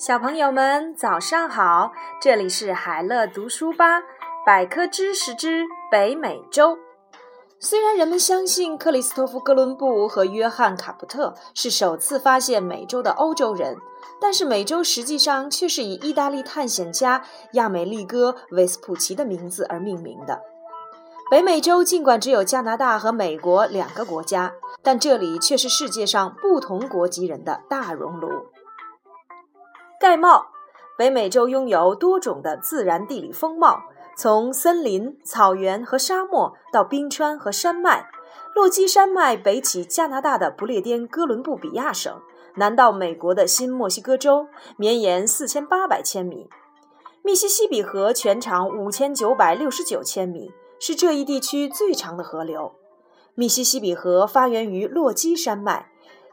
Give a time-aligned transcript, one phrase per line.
[0.00, 1.92] 小朋友们，早上好！
[2.22, 4.00] 这里是海乐读书吧
[4.46, 6.78] 百科知识之北美洲。
[7.58, 13.76] 虽然人们相信克里斯托弗·哥伦布和约翰·卡普特是首次发现美洲的欧洲人，
[14.18, 17.22] 但是美洲实际上却是以意大利探险家
[17.52, 20.40] 亚美利哥·维斯普奇的名字而命名的。
[21.30, 28.30] 北美洲尽管只有加拿大和美国两个国家，但这里却是世界上不同国籍人的大熔炉。
[30.00, 30.46] 盖帽，
[30.96, 33.82] 北美洲拥有多种的自然地理风貌，
[34.16, 38.08] 从森林、草原和沙漠到冰川和山脉。
[38.54, 42.18] 落基山脉北起加拿大的不列颠哥伦布比亚省，
[42.54, 44.46] 南到美国的新墨西哥州，
[44.78, 46.48] 绵延四千八百千米。
[47.20, 52.72] 密西西比河全长五千九百六十九千米，是这一地区最长的河流。
[53.34, 55.89] 密西西比河发源于落基山脉。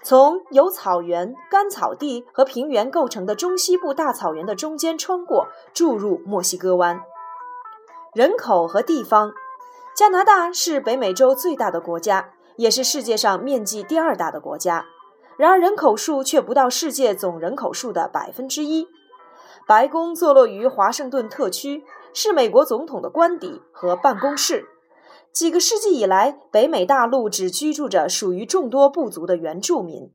[0.07, 7.01] 从由草原、干草地和平原构成的中西部大草原的中间穿过，注入墨西哥湾。
[8.13, 9.33] 人口和地方，
[9.93, 14.85] 加拿大是北美洲最大的国家，也是世界上面积第二大的国家。
[15.35, 18.87] 然而人口数却不到世界总人口数的百分之一。
[19.67, 24.69] 白宫坐落于华盛顿特区，是美国总统的官邸和办公室。
[25.33, 30.11] 几个世纪以来，北美大陆只居住着属于众多部族的原住民。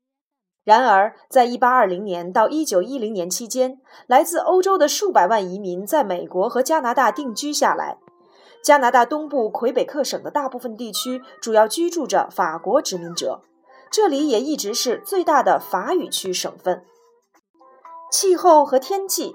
[0.65, 7.97] 然而，在1820年到1910年期间，来自欧洲的数百万移民在美国和加拿大定居下来。
[8.63, 13.41] 加拿大东部魁北克省的大部分地区主要居住着法国殖民者，
[13.91, 16.85] 这里也一直是最大的法语区省份。
[18.11, 19.33] 气候和天气。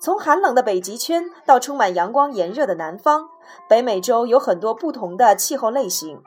[0.00, 3.30] 从寒冷的北极圈到充满阳光炎热的南方，
[3.68, 6.22] 北美洲有很多不同的气候类型。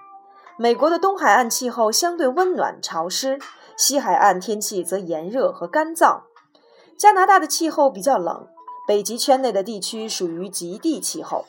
[0.57, 3.39] 美国的东海岸气候相对温暖潮湿，
[3.75, 6.21] 西海岸天气则炎热和干燥。
[6.97, 8.47] 加拿大的气候比较冷，
[8.87, 11.45] 北极圈内的地区属于极地气候。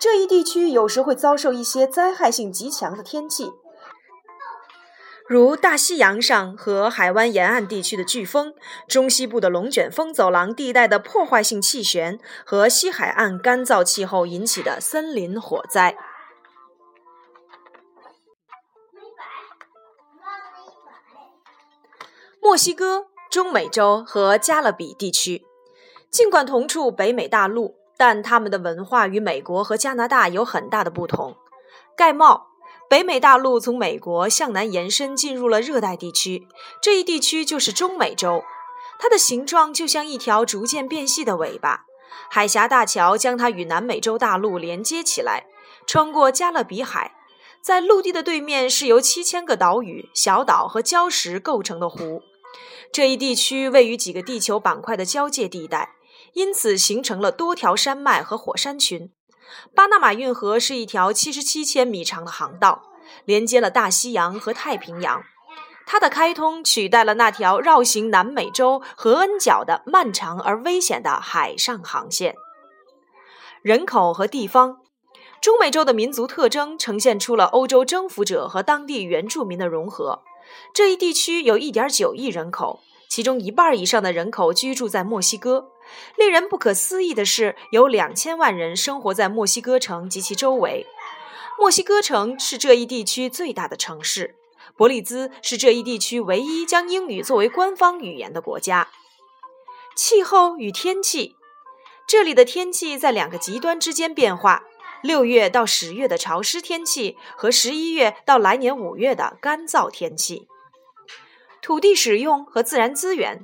[0.00, 3.52] 这一地区有时会遭受一些灾害性极强的天气。
[5.32, 8.52] 如大西洋上和海湾沿岸地区的飓风，
[8.86, 15.96] 中西部的龙卷风走廊地带的破坏性气旋，和西海岸干燥气候引起的森林火灾。
[22.38, 25.46] 墨西哥、中美洲和加勒比地区，
[26.10, 31.34] 尽管同处北美大陆，但他们的文化与美国和加拿大有很大的不同。
[31.96, 32.51] 盖帽。
[32.92, 36.46] 北美大陆从美国向南延伸，进入了热带地区。
[36.78, 38.44] 这一地区就是中美洲，
[38.98, 41.86] 它的形状就像一条逐渐变细的尾巴。
[42.30, 45.46] 海峡大桥将它与南美洲大陆连接起来，
[45.86, 47.14] 穿过加勒比海。
[47.62, 52.20] 在陆地的对面是由七千个岛屿、小岛和礁石构成的湖。
[52.92, 55.94] 这一地区位于几个地球板块的交界地带，
[56.34, 59.10] 因此形成了多条山脉和火山群。
[59.74, 62.82] 巴拿马运河是一条七十七千米长的航道，
[63.24, 65.22] 连接了大西洋和太平洋。
[65.84, 72.36] 它的开通取代了那条绕行南美洲和恩角的漫长而危险的海上航线。
[73.62, 74.78] 人口和地方，
[75.40, 80.22] 中美洲的民族特征呈现出了欧洲征服者和当地原住民的融合。
[80.72, 82.80] 这一地区有一点九亿人口，
[83.12, 85.70] 其中一半以上的人口居住在墨西哥。
[86.16, 90.86] 令人不可思议的是，有两千万人生活在墨西哥城及其周围。
[91.58, 94.36] 墨西哥城是这一地区最大的城市。
[94.78, 98.88] 伯利兹是这一地区唯一将英语作为官方语言的国家。
[99.94, 101.36] 气候与天气，
[102.06, 104.62] 这里的天气在两个极端之间变化：
[105.02, 110.48] 六月到十月的潮湿天气和十一月到来年五月的干燥天气。
[111.62, 113.40] 土地使用和自然资源。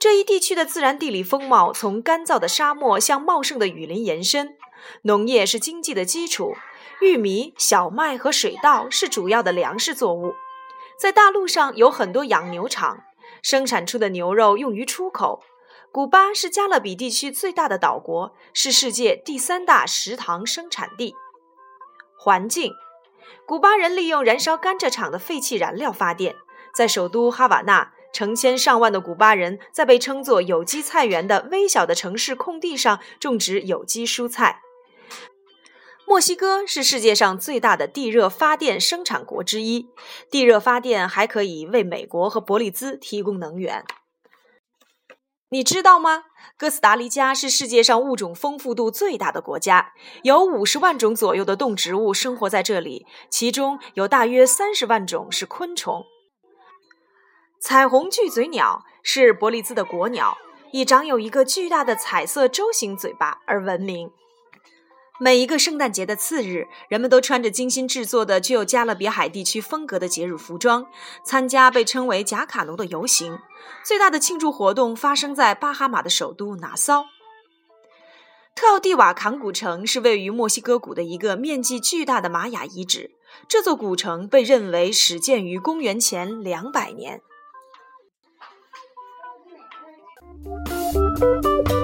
[0.00, 4.56] 这一地区的自然地理风貌从干燥的沙漠向茂盛的雨林延伸，
[5.02, 6.56] 农业是经济的基础，
[7.00, 10.34] 玉米、小麦和水稻是主要的粮食作物。
[10.98, 13.04] 在大陆上有很多养牛场，
[13.42, 15.44] 生产出的牛肉用于出口。
[15.92, 21.14] 古巴是加勒比地区最大的岛国，是世界第三大食糖生产地。
[22.16, 22.72] 环境，
[23.46, 26.34] 古巴人利用燃烧甘蔗厂的废弃燃料发电，
[26.74, 27.92] 在首都哈瓦那。
[28.12, 34.60] 成千上万的古巴人在被称作“有机菜园”的微小的城市空地上种植有机蔬菜。
[36.06, 39.88] 墨西哥是世界上最大的地热发电生产国之一，
[40.30, 43.82] 地热发电还可以为美国和伯利兹提供能源。
[45.48, 46.24] 你知道吗？
[46.58, 56.04] 哥斯达黎加是世界上物种丰富度最大的国家，有五十万种左右的动植物生活在这里，其中有大约三十万种是昆虫。
[57.62, 60.36] 彩虹巨嘴鸟是伯利兹的国鸟，
[60.72, 64.10] 以长有一个巨大的彩色舟形嘴巴而闻名。
[65.20, 70.86] 每一个圣诞节的次日，人们都穿着精心制作的具有加勒比海地区风格的节日服装，
[71.24, 73.38] 参加被称为“贾卡农”的游行。
[73.84, 77.06] 最大的庆祝活动发生在巴哈马的首都拿骚。
[78.56, 83.12] 特奥蒂瓦坎古城是位于墨西哥谷的一个面积巨大的玛雅遗址。
[83.46, 87.22] 这座古城被认为始建于公元前两百年。
[90.44, 91.81] Thank you.